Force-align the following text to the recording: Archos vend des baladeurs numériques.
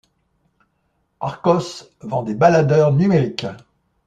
Archos 1.19 1.91
vend 2.01 2.23
des 2.23 2.33
baladeurs 2.33 2.91
numériques. 2.91 3.45